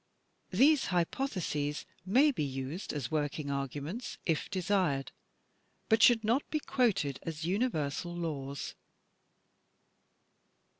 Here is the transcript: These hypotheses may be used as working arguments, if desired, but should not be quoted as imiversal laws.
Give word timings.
These 0.49 0.85
hypotheses 0.87 1.85
may 2.07 2.31
be 2.31 2.43
used 2.43 2.91
as 2.91 3.11
working 3.11 3.51
arguments, 3.51 4.17
if 4.25 4.49
desired, 4.49 5.11
but 5.89 6.01
should 6.01 6.23
not 6.23 6.41
be 6.49 6.59
quoted 6.59 7.19
as 7.21 7.43
imiversal 7.43 8.17
laws. 8.17 8.73